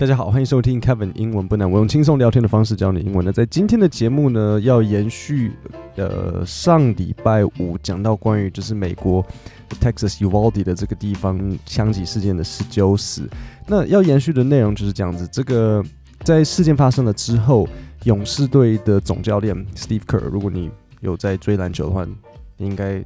[0.00, 3.22] 大家好，欢迎收听 Kevin 英文不难，我用轻松聊天的方式教你英文。
[3.22, 5.52] 那在今天的节目呢，要延续
[5.96, 9.22] 呃上礼拜五讲到关于就是美国
[9.78, 13.28] Texas Uvalde 的这个地方枪击事件的十九死。
[13.66, 15.28] 那要延续的内容就是这样子。
[15.30, 15.84] 这个
[16.24, 17.68] 在事件发生了之后，
[18.04, 20.70] 勇士队的总教练 Steve Kerr，如果你
[21.00, 22.06] 有在追篮球的话，
[22.56, 23.04] 应该。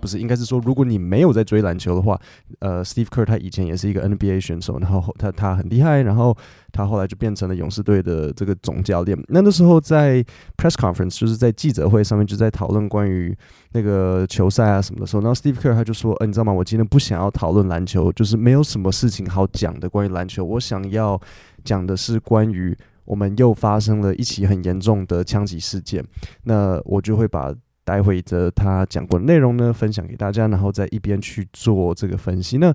[0.00, 2.20] 不是，应该是说，如果你没有在追篮球的话，
[2.60, 6.36] 呃，Steve Kerr 他以前也是一个 NBA 选手，然后他他很厉害，然后
[6.72, 9.18] 他后来就变成了勇士队的这个总教练。
[9.28, 10.22] 那那时候在
[10.56, 13.36] press conference，就是在记者会上面就在讨论关于
[13.72, 16.52] 那个球赛啊什么的时候，然后 Steve Kerr 他就说，呃，你知道吗？
[16.52, 21.20] 我今天不想要讨论篮球，就是没有什么事情好讲的关于篮球，我想要
[21.64, 26.04] 讲的是关于我们又发生了一起很严重的枪击事件，
[26.44, 27.52] 那我就会把。
[27.86, 32.58] 待会的他讲过内容呢，分享给大家，然后在一边去做这个分析。
[32.58, 32.74] 那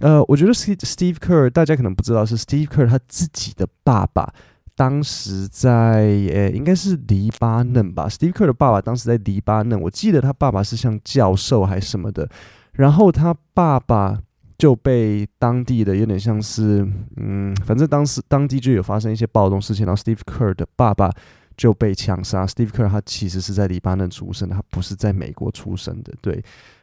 [0.00, 4.32] 呃，我觉得 Steve Kerr 大家可能不知道，是 Steve Kerr 他自己的爸爸，
[4.76, 8.06] 当时在呃，应该是黎巴嫩吧。
[8.08, 12.28] Steve Kerr 的爸爸当时在黎巴嫩，我记得他爸爸是像教授还是什么的，
[12.72, 14.20] 然后他爸爸
[14.56, 21.10] 就被当地的有点像是嗯，反正当时当地就有发生一些暴动事情，然后 Steve Kerr 的爸爸。
[21.56, 22.46] 就被枪杀。
[22.46, 26.12] Steve Kerr 他其实是在黎巴嫩出生的，他不是在美国出生的。
[26.20, 26.34] 对，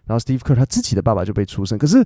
[0.05, 2.03] 然后 Steve Kerr 他自己的爸爸就被出生，可是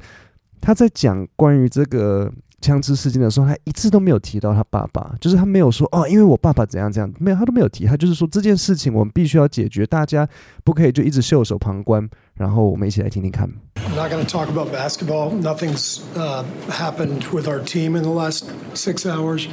[0.62, 7.86] 他在讲关于这个枪支事件的时候，他一次都没有提到他爸爸，就是他没有说哦，因为我爸爸怎样怎样，没有，他都没有提。
[7.86, 10.28] 他就是说这件事情我们必须要解决，大家
[10.64, 12.10] 不可以就一直袖手旁观。
[12.34, 13.48] 然后我们一起来听听看。
[13.76, 15.32] I'm not going to talk about basketball.
[15.32, 19.48] Nothing's uh, happened with our team in the last six hours.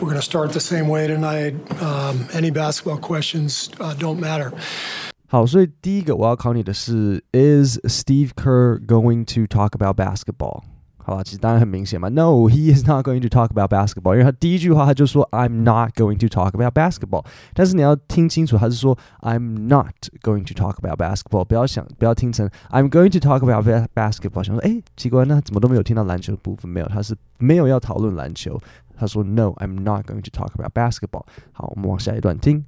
[0.00, 1.54] We're going to start the same way tonight.
[1.82, 4.52] Um, any basketball questions uh, don't matter.
[5.28, 10.62] 好，所以第一个我要考你的是：Is Steve Kerr going to talk about basketball？
[11.04, 12.08] 好了，其实当然很明显嘛。
[12.10, 14.12] No, he is not going to talk about basketball。
[14.12, 17.24] 因为他第一句话他就说 I'm not going to talk about basketball。
[17.54, 21.44] 但是你要听清楚，他是说 I'm not going to talk about basketball。
[21.44, 23.64] 不要想，不要听成 I'm going to talk about
[23.94, 24.44] basketball。
[24.44, 26.70] 想说，哎，奇怪，那怎么都没有听到篮球的部分？
[26.70, 28.60] 没有，他是没有要讨论篮球。
[28.96, 32.66] 他说：“No, I'm not going to talk about basketball。”好，我们往下一段听。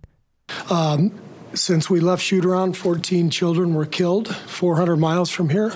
[0.70, 1.10] Um,
[1.54, 5.72] since we left shoot around, 14 children were killed 400 miles from here,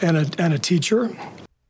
[0.00, 1.10] And a and a teacher.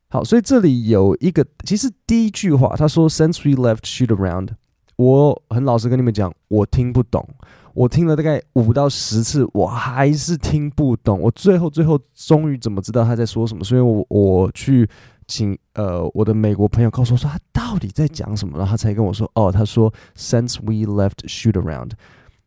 [0.09, 4.49] 好，所以这里有一个，其实第一句话他说：“Since we left shoot around。”
[4.97, 7.27] 我很老实跟你们讲，我听不懂。
[7.73, 11.19] 我听了大概五到十次，我还是听不懂。
[11.19, 13.63] 我最后最后终于怎么知道他在说什么？
[13.63, 14.89] 所以我我去。
[15.29, 21.91] 请呃，我的美国朋友告诉我说他到底在讲什么，然后他才跟我说哦，他说 since we left shoot around，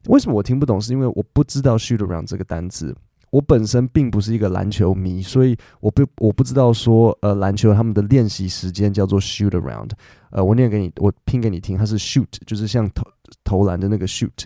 [0.07, 0.81] 为什么我听不懂？
[0.81, 2.97] 是因为我不知道 shoot around 这个单词。
[3.31, 9.91] 我本身并不是一个篮球迷，所以我不我不知道说呃篮球他们的练习时间叫做 shoot around。
[10.31, 13.03] 呃，我念给你，我拼给你听，它是 shoot，就是像投
[13.43, 14.45] 投篮的那个 shoot。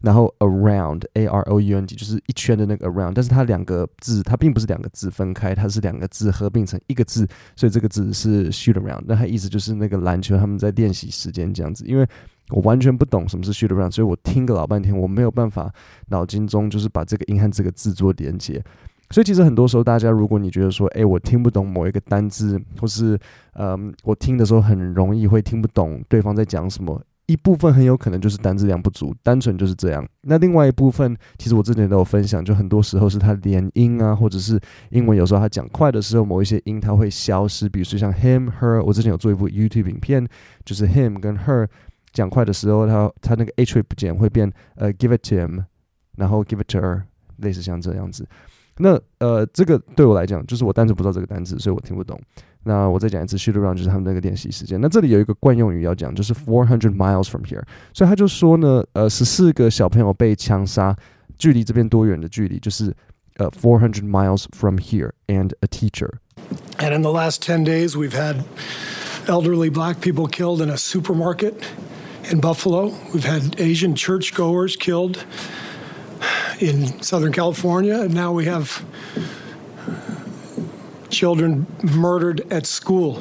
[0.00, 9.02] 然后 around a r o u n d 就是一圈的那个 around，但是它两个字它并不是两个字分开，它是两个字合并成一个字，所以这个字是 shoot around。
[9.06, 11.86] 那它意思就是那个篮球他们在练习时间这样子。
[11.86, 12.06] 因为
[12.50, 15.72] 我完全不懂什么是 shoot around，所以我听个老半天，我没有办法
[16.08, 18.62] 脑筋中就是把这个音和这个字做连接。
[19.10, 23.18] 所以其实很多时候，大家如果你觉得说，诶，我听不懂某一个单字，或是
[23.52, 27.00] 嗯，我听的时候很容易会听不懂对方在讲什么。
[27.26, 30.06] 一部分很有可能就是单字量不足，单纯就是这样。
[30.22, 37.66] 那另外一部分，其实我之前都有分享，就很多时候是他连音啊，或者是英文有时候他讲快的时候，某一些音它会消失。
[37.66, 40.26] 比如说像 him、her，我之前有做一部 YouTube 影片，
[40.66, 41.66] 就是 him 跟 her
[42.13, 45.63] 讲快的时候，它它那个 h 会不见，会变呃 give it to him，
[46.17, 47.01] 然后 give it to her，
[47.37, 48.27] 类似像这样子。
[48.81, 52.19] 那呃，这个对我来讲，就是我单纯不知道这个单字，所以我听不懂。
[52.63, 54.79] 那我再讲一次，shoot around 就是他们那个练习时间。
[54.79, 57.61] 那这里有一个惯用语要讲，就是 four hundred miles from here。
[57.93, 60.95] 所以他就说呢，呃，十四个小朋友被枪杀，
[61.37, 62.57] 距离这边多远的距离？
[62.57, 62.95] 就是
[63.35, 68.43] 呃 four hundred miles from here and a teacher。And in the last ten days, we've had
[69.27, 71.55] elderly black people killed in a supermarket
[72.31, 72.91] in Buffalo.
[73.13, 75.23] We've had Asian churchgoers killed
[76.59, 78.83] in Southern California, and now we have
[81.09, 83.17] children murdered at school。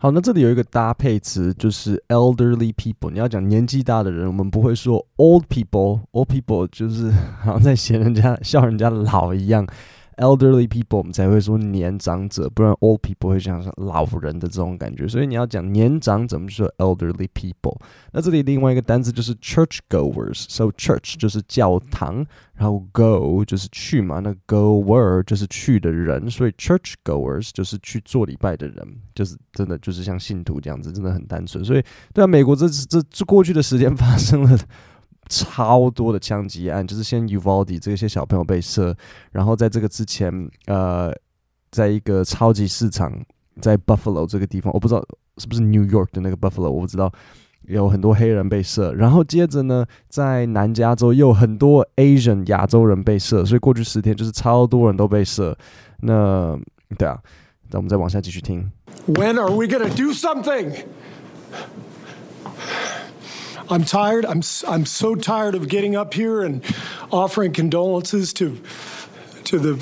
[0.00, 3.10] 好，那这里有一个搭配词，就是 elderly people。
[3.10, 7.10] 你要讲年纪大的人，我们不会说 old people。old people 就是
[7.42, 9.66] 好像在嫌人家笑人家老一样。
[10.17, 15.07] Elderly people，我们才会说年长者，不然 old people 会讲说老人的这种感觉。
[15.07, 17.77] 所以你要讲年长者，我们就说 elderly people。
[18.11, 22.25] 那这里另外一个单词就是 church goers，so church 就是教堂，
[22.55, 31.63] 然后 go 就是去嘛，那 goer 就是去的人，所以 church goers 就是去做礼拜的人，就是真的就是像信徒这样子，真的很单纯。
[31.63, 31.83] 所以
[32.13, 34.57] 对啊，美国这这这过去的时间发生了。
[35.29, 38.95] 超多的枪击案，就是先 Uvalde 这些小朋友被射，
[39.31, 41.13] 然后在这个之前，呃，
[41.71, 43.11] 在一个超级市场，
[43.61, 45.03] 在 Buffalo 这个地方，我不知道
[45.37, 47.11] 是不是 New York 的那个 Buffalo，我不知道
[47.63, 55.57] 有很多黑人被射，然后接着呢，在南加州又有很多 Asian 亚洲人被射，所以过去十天就是超多人都被射。
[56.01, 56.59] 那
[56.97, 57.17] 对啊，
[57.71, 58.69] 那我们再往下继续听。
[59.07, 60.83] When are we gonna do something?
[63.72, 64.24] I'm tired.
[64.24, 66.62] I'm I'm so tired of getting up here and
[67.10, 68.56] offering condolences to
[69.44, 69.78] to the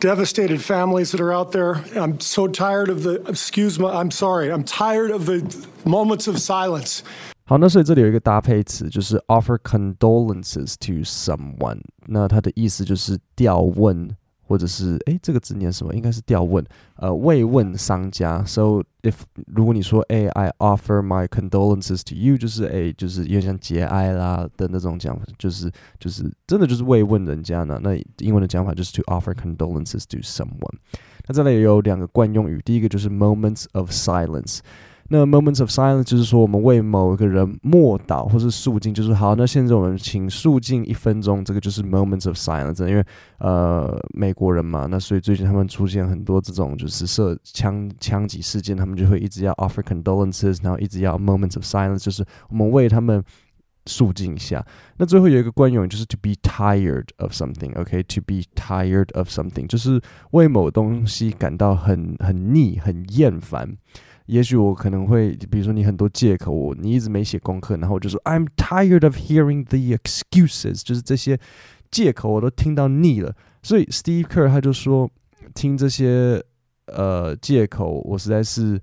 [0.00, 1.82] devastated families that are out there.
[1.94, 3.86] I'm so tired of the excuse me.
[3.86, 4.50] I'm sorry.
[4.50, 5.42] I'm tired of the
[5.84, 7.02] moments of silence.
[7.44, 11.80] 好，那所以这里有一个搭配词，就是 offer condolences to someone。
[12.06, 14.14] 那它的意思就是吊问。
[14.53, 15.95] 或者是诶，这个字念什么？
[15.95, 16.63] 应该是吊问，
[16.97, 18.43] 呃，慰问商家。
[18.45, 19.15] So if
[19.47, 27.79] 如果你说诶，I offer my condolences to you，就是诶，就是有点像节哀啦的那种讲法，就是就是真的就是慰问人家呢。
[27.81, 30.77] 那英文的讲法就是 to offer condolences to someone。
[31.25, 34.59] 那这里有两个惯用语，第一个就是 moments of silence。
[35.15, 39.35] 那 moments of silence 就是说，我们为某一个人默祷或是肃静，就是好。
[39.35, 42.83] 那现在我们请肃静一分钟，这个就是 moments of silence。
[42.87, 43.05] 因为
[43.37, 53.23] 呃，美国人嘛，那所以最近他们出现很多这种就是射枪枪击事件，他们就会一直要 offer condolences，然后一直要 moments of silence，就是我们为他们
[53.85, 54.65] 肃静一下。
[54.97, 60.01] 那最后有一个惯用语就是 to be tired of something，OK，to be tired of something，就是
[60.31, 63.77] 为某东西感到很很腻、很厌烦。
[64.25, 71.39] 也许我可能会，比如说你很多借口，我你一直没写功课，然后我就说 I'm tired of hearing the excuses，就是这些
[71.91, 73.35] 借口我都听到腻了。
[73.61, 75.09] 所以 Steve Kerr 他就说，
[75.53, 76.43] 听这些
[76.87, 78.79] 呃借口我实在是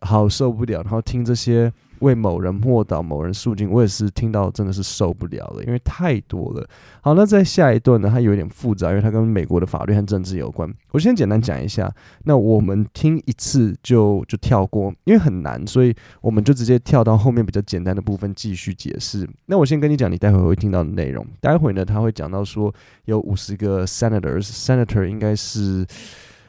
[0.00, 1.72] 好受不了，然后听这些。
[2.00, 6.68] 为某人默祷、某人肃静，我也是听到真的是受不了了，因为太多了。
[7.00, 10.72] 好，那在下一段呢，它有点复杂，因为它跟美国的法律和政治有关。
[10.92, 11.92] 我先简单讲一下，
[12.24, 19.28] 那我们听一次就就跳过，因为很难，所以我们就直接跳到后面比较简单的部分继续解释。
[19.46, 21.26] 那我先跟你讲，你待会会听到的内容。
[21.40, 25.86] 待会呢，他会讲到说有五十个 senators，senator 应该是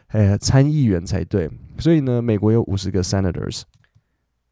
[0.07, 3.61] 哎参议员才对，所以呢，美国有五十个 senators。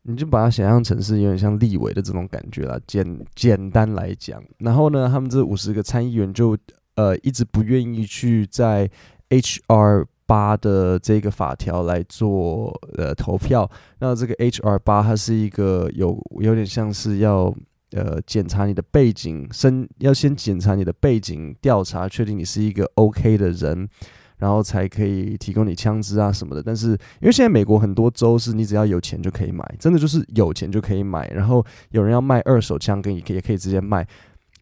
[0.07, 6.56] 你就把它想象成是有点像立委的这种感觉啦，简简单来讲，然后呢，他们这五十个参议员就
[6.96, 8.88] 呃一直不愿意去在
[9.30, 13.69] HR 八的这个法条来做呃投票。
[14.00, 17.54] 那这个 HR 八它是一个有有点像是要
[17.92, 23.90] 呃检查你的背景，先要先检查你的背景调查，确定你是一个 OK 的人。
[24.38, 31.28] 然后才可以提供你枪支啊什么的，但是因为现在美国很多州是你只要有钱就可以买，真的就是有钱就可以买。
[31.30, 34.06] 然后有人要卖二手枪给你，可也可以直接卖。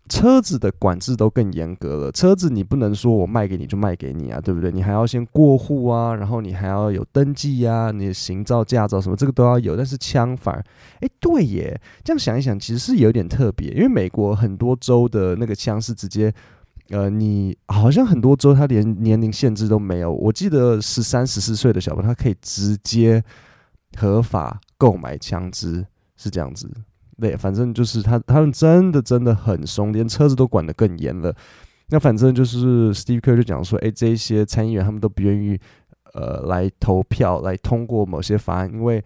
[0.10, 4.70] 车子的管制都更严格了，车子你不能说我卖给你就卖给你啊，对不对？
[4.70, 9.78] 你还要先过户啊，然后你还要有登记呀、啊，你的行照、驾照什么这个都要有。
[9.78, 10.64] 但是枪反而，
[11.00, 16.32] 哎，对耶，这样想一想其实是有点特别，因为美国很多州的那个枪是直接。
[16.90, 20.12] 呃，你好像很多州他连年龄限制都没有。
[20.12, 23.24] 我记得十三、十四岁的小朋友，他可以直接
[23.98, 25.86] 合法购买枪支，
[26.18, 26.70] 是这样子。
[27.20, 31.34] 对，反正就是他他们真的真的很松，连车子都管得更严了。
[31.88, 35.60] 那反正就是 Steve 就讲说，哎，这些参议员他们都不愿意
[36.14, 39.04] 呃来投票来通过某些法案，因为。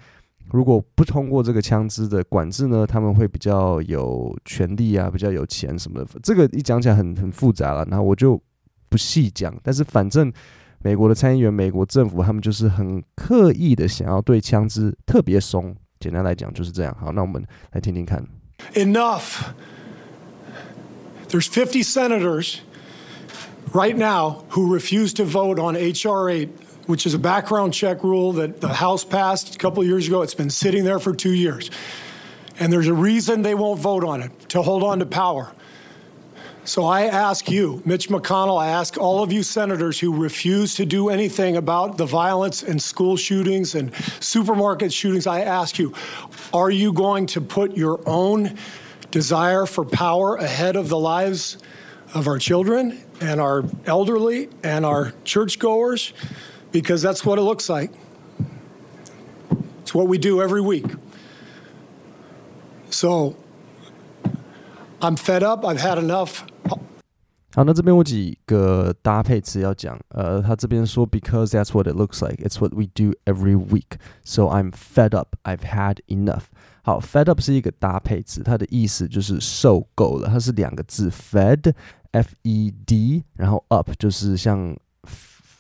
[0.52, 6.08] 如果不通过这个枪支的管制呢，他们会比较有权力啊，比较有钱什么的。
[6.24, 8.42] 这个一讲起来很很复杂了，那我就
[8.90, 9.54] 不细讲。
[9.62, 10.32] 但是反正
[10.80, 15.76] 美国的参议员、美国政府他们就是很刻意的想要对枪支特别松。
[16.00, 16.96] 简单来讲就是这样。
[17.00, 18.24] 好，那我们来听听看。
[18.74, 19.54] Enough.
[21.30, 22.60] There's 50 senators
[23.74, 26.50] right now who refuse to vote on HR 8.
[26.88, 30.22] Which is a background check rule that the House passed a couple years ago.
[30.22, 31.70] It's been sitting there for two years.
[32.60, 35.52] And there's a reason they won't vote on it to hold on to power.
[36.64, 40.86] So I ask you, Mitch McConnell, I ask all of you senators who refuse to
[40.86, 45.94] do anything about the violence and school shootings and supermarket shootings, I ask you,
[46.54, 48.58] are you going to put your own
[49.12, 51.58] desire for power ahead of the lives
[52.14, 56.14] of our children and our elderly and our churchgoers
[56.77, 57.91] because that's what it looks like.
[59.85, 60.97] It's what we do every week.
[62.91, 63.35] So
[65.01, 65.65] I'm fed up.
[65.65, 66.43] I've had enough.
[67.55, 70.01] 好，那这边有几个搭配词要讲。
[70.09, 72.43] 呃，他这边说，because that's what it looks like.
[72.43, 73.99] It's what we do every week.
[74.25, 75.37] So I'm fed up.
[75.43, 76.45] I've had enough.
[76.83, 80.29] 好，fed up 是一个搭配词，它的意思就是受够了。
[80.29, 84.75] 它是两个字，fed，f e d，然后 up 就是像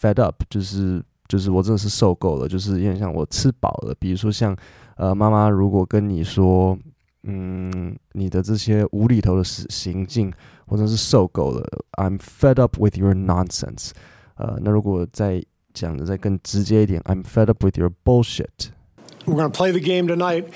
[0.07, 3.95] fed up，就是就是我真的是受够了，就是有点像我吃饱了。
[3.99, 4.57] 比如说像
[4.97, 6.79] 呃，妈妈如果跟你说，
[7.25, 10.33] 嗯，你的这些无厘头的行行径。
[10.67, 11.69] 我真是受够了，
[11.99, 13.91] I'm fed up with your nonsense。
[14.37, 15.43] 呃，那如果再
[15.75, 20.47] 讲的再更直接一点，I'm fed up with your bullshit。We're going to play the game tonight,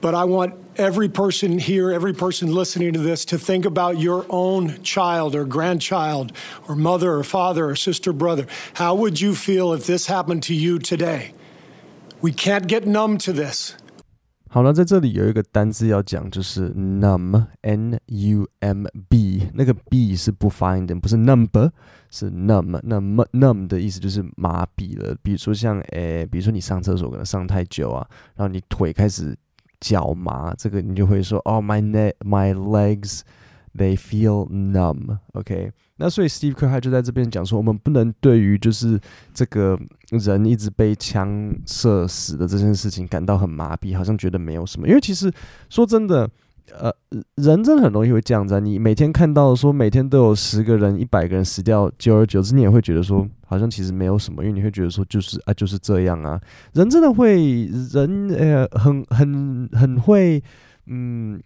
[0.00, 4.26] but I want every person here, every person listening to this, to think about your
[4.28, 6.32] own child or grandchild
[6.68, 8.46] or mother or father or sister, brother.
[8.74, 11.32] How would you feel if this happened to you today?
[12.20, 13.74] We can't get numb to this.
[14.48, 21.72] 好了，在这里有一个单字要讲，就是 numb，n u m b，那个 b 是不发音的，不是 number，
[22.08, 22.78] 是 numb。
[22.84, 25.16] 那 numb 的意思就是麻痹了。
[25.24, 29.36] 比如说像，诶、欸，比如说你上厕所可能上太久啊，然后你腿开始
[29.79, 33.21] 脚麻，这个你就会说，哦、，my neck，my legs。
[33.77, 35.19] They feel numb.
[35.33, 38.99] OK，那所以 Steve Kerr 他就在这边讲说，我们不能对于就是
[39.31, 44.87] 这个人一直被枪射死的这件事情感到很麻痹，好像觉得没有什么。
[44.87, 45.31] 因为其实
[45.69, 46.27] 说真的，
[46.77, 46.91] 呃，
[47.35, 48.59] 人真的很容易会这样子啊。
[48.59, 56.39] 你每天看到说每天都有十个人、一百个人死掉，久而久之你也会觉得说，好像其实没有什么，因为你会觉得说就是啊就是这样啊。
[56.73, 60.43] 人真的会人呃很很很会
[60.87, 61.41] 嗯。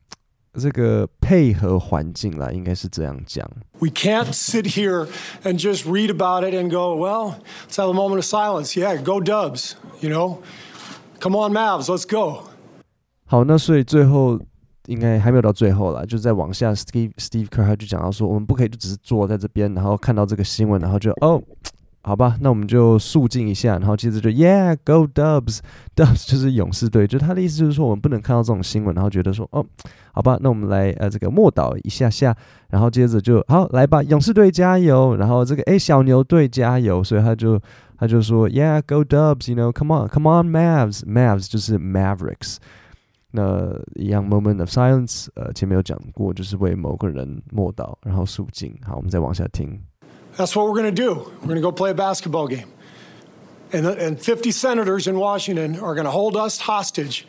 [0.55, 3.43] 这个配合环境啦，应该是这样讲。
[3.79, 5.07] We can't sit here
[5.41, 7.37] and just read about it and go, well,
[7.67, 8.79] let's have a moment of silence.
[8.79, 9.73] Yeah, go Dubs.
[9.99, 10.43] You know,
[11.19, 12.43] come on, Mavs, let's go.
[13.25, 14.39] 好，那所以最后
[14.87, 21.41] 应该还没有到最后啦，就再往下，Steve Steve Kerr 他就讲到说，我们不可以就只是坐在这边，然后看到这个新闻，然后就哦。
[22.05, 29.65] 好吧，那我们就肃静一下，然后接着就 Yeah Go Dubs，Dubs 就是勇士队，就他的意思就是说，我们不能看到这种新闻，然后觉得说哦，
[30.11, 32.35] 好吧，那我们来呃这个默祷一下下，
[32.71, 37.57] 然后接着就好来吧，勇士队加油，然后这个诶小牛队加油，所以他就
[37.97, 42.57] 他就说 Yeah Go Dubs，you know come on come on Mavs，Mavs 就是 Mavericks，
[43.32, 49.80] 那一样 moment of silence，呃前面有讲过，就是为某个人默祷，然后肃静，好，我们再往下听。
[50.36, 51.30] That's what we're going to do.
[51.42, 52.68] We're going to go play a basketball game.
[53.70, 57.26] And, and 50 senators in Washington are going to hold us hostage.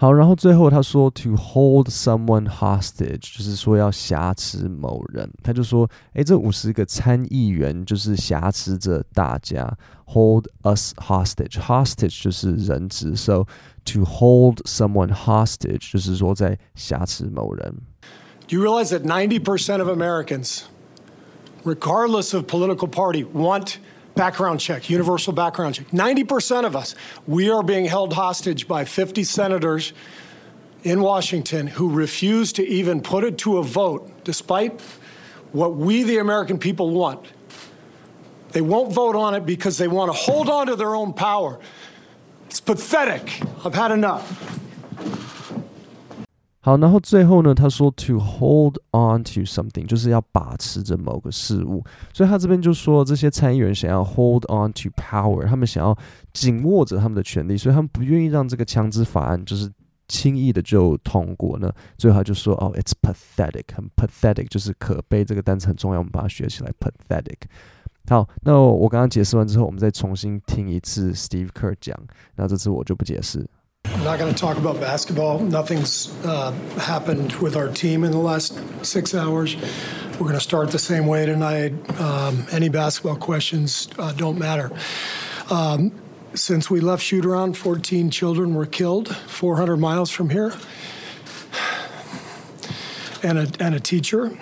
[0.00, 5.30] 好，然后最后他说 to hold someone hostage，就是说要挟持某人。
[5.42, 13.46] 他就说，诶，这五十个参议员就是挟持着大家，hold us hostage，hostage 就是人质，so
[13.86, 17.76] to hold someone hostage 就是说在挟持某人。
[18.46, 20.64] Do you realize that 90% of Americans
[21.64, 23.78] regardless of political party, want
[24.15, 25.87] background check, universal background check.
[25.89, 26.95] 90% of us,
[27.27, 29.93] we are being held hostage by 50 senators
[30.83, 34.79] in Washington who refuse to even put it to a vote, despite
[35.51, 37.25] what we, the American people, want.
[38.51, 41.59] They won't vote on it because they want to hold on to their own power.
[42.47, 43.41] It's pathetic.
[43.63, 44.40] I've had enough.
[46.63, 55.97] 好，然后最后呢，他说 to hold on to something 就是要把持着某个事物，所以他这边就说这些参议员想要 hold on to power，他们想要
[56.33, 59.67] 紧握着他们的权利，所以他们不愿意让这个枪支法案就是
[60.07, 61.71] 轻易的就通过呢。
[61.97, 67.37] 最后他就说哦，it's pathetic，很 pathetic，就是可悲，这个单词很重要，我们把它学起来，pathetic。
[68.07, 71.97] 好，那我刚刚解释完之后，我们再重新听一次 Steve Kerr 讲，
[72.35, 73.49] 那这次我就不解释。
[74.03, 75.37] Not going to talk about basketball.
[75.37, 79.55] Nothing's uh, happened with our team in the last six hours.
[80.13, 81.73] We're going to start the same way tonight.
[82.01, 84.71] Um, any basketball questions uh, don't matter.
[85.51, 85.91] Um,
[86.33, 90.51] since we left shoot around, 14 children were killed 400 miles from here,
[93.21, 94.35] and a, and a teacher.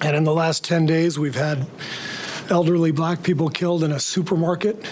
[0.00, 1.66] And in the last 10 days, we've had
[2.48, 4.82] elderly black people killed in a supermarket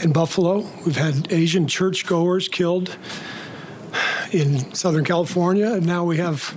[0.00, 0.66] in Buffalo.
[0.84, 2.96] We've had Asian churchgoers killed
[4.32, 6.56] in Southern California, and now we have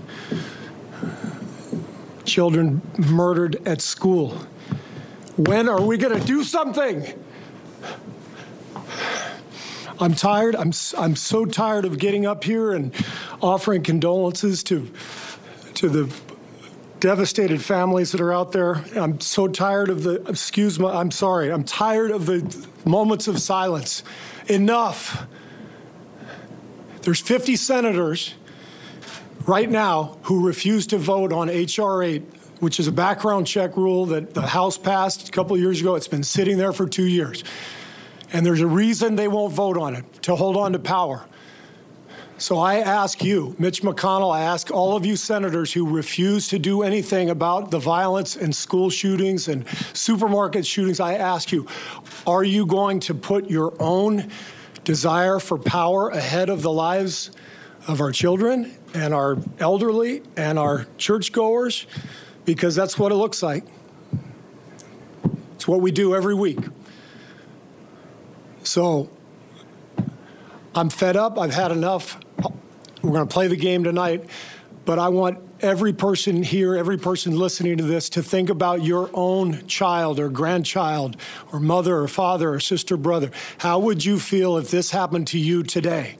[2.23, 4.37] children murdered at school.
[5.35, 7.05] When are we going to do something?
[9.99, 10.55] I'm tired.
[10.55, 12.93] I'm, I'm so tired of getting up here and
[13.41, 14.89] offering condolences to,
[15.75, 16.32] to the
[17.03, 18.81] devastated families that are out there.
[18.95, 23.41] I'm so tired of the, excuse me, I'm sorry, I'm tired of the moments of
[23.41, 24.03] silence.
[24.47, 25.27] Enough.
[27.01, 28.35] There's 50 senators
[29.45, 32.03] right now who refuse to vote on H.R.
[32.03, 32.21] 8,
[32.61, 35.95] which is a background check rule that the House passed a couple years ago.
[35.95, 37.43] It's been sitting there for two years.
[38.31, 41.25] And there's a reason they won't vote on it to hold on to power.
[42.39, 46.59] So I ask you, Mitch McConnell, I ask all of you senators who refuse to
[46.59, 51.67] do anything about the violence and school shootings and supermarket shootings, I ask you,
[52.25, 54.29] are you going to put your own
[54.83, 57.31] desire for power ahead of the lives
[57.87, 61.85] of our children and our elderly and our churchgoers?
[62.45, 63.63] Because that's what it looks like.
[65.55, 66.59] It's what we do every week.
[68.63, 69.09] So
[70.75, 71.37] I'm fed up.
[71.37, 72.19] I've had enough.
[73.03, 74.29] We're going to play the game tonight,
[74.85, 79.09] but I want every person here, every person listening to this, to think about your
[79.13, 81.17] own child or grandchild
[81.51, 83.29] or mother or father or sister, brother.
[83.57, 86.15] How would you feel if this happened to you today?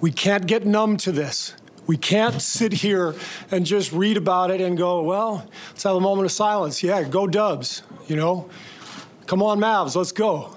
[0.00, 1.56] We can't get numb to this.
[1.88, 3.16] We can't sit here
[3.50, 6.80] and just read about it and go, well, let's have a moment of silence.
[6.80, 8.48] Yeah, go Dubs, you know?
[9.26, 10.54] Come on, Mavs, let's go.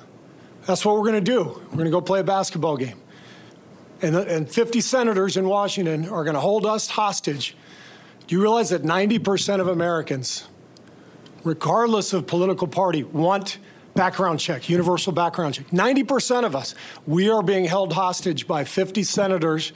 [0.68, 1.46] That's what we're going to do.
[1.46, 3.02] We're going to go play a basketball game.
[4.02, 7.56] And, and 50 senators in Washington are going to hold us hostage.
[8.28, 10.48] Do you realize that 90% of Americans,
[11.44, 13.60] regardless of political party, want
[13.94, 15.68] background check, universal background check?
[15.68, 16.74] 90% of us,
[17.06, 19.74] we are being held hostage by 50 senators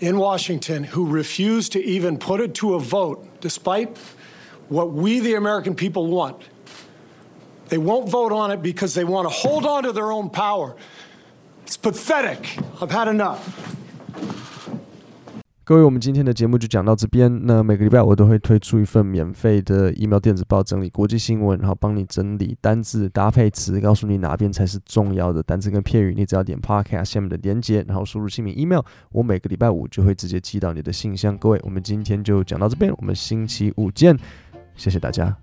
[0.00, 3.96] in Washington who refuse to even put it to a vote, despite
[4.68, 6.42] what we, the American people, want.
[7.68, 10.74] They won't vote on it because they want to hold on to their own power.
[11.76, 12.58] Pathetic.
[12.80, 13.38] I've had enough.
[15.64, 17.44] 各位，我们今天的节目就讲到这边。
[17.44, 26.14] 那每个礼拜我都会推出一份免费的 email 电子报，整理国际新闻，然后帮你整理单字搭配词，告诉你哪边才是重要的单词跟片语。
[26.16, 28.80] 你只要点 podcast 下面的连接，然后输入姓名 email，
[29.12, 31.36] 我每个礼拜五就会直接寄到你的信箱。
[31.36, 34.18] 各位，我们今天就讲到这边，我们星期五见，
[34.74, 35.36] 谢谢大家。